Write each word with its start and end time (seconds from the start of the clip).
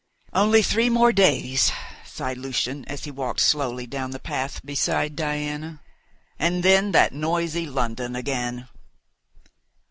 "Only 0.33 0.63
three 0.63 0.89
more 0.89 1.11
days," 1.13 1.71
sighed 2.03 2.39
Lucian 2.39 2.83
as 2.85 3.03
he 3.03 3.11
walked 3.11 3.41
slowly 3.41 3.85
down 3.85 4.09
the 4.09 4.19
path 4.19 4.59
beside 4.65 5.15
Diana, 5.15 5.79
"and 6.39 6.63
then 6.63 6.91
that 6.93 7.13
noisy 7.13 7.67
London 7.67 8.15
again." 8.15 8.67